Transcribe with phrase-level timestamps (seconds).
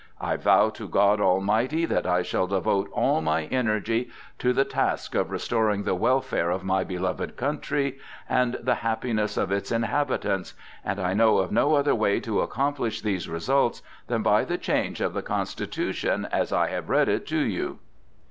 [0.19, 5.13] I vow to God Almighty that I shall devote all my energy to the task
[5.13, 10.99] of restoring the welfare of my beloved country and the happiness of its inhabitants, and
[10.99, 15.13] I know of no other way to accomplish these results than by the change of
[15.13, 17.77] the constitution as I have read it to you."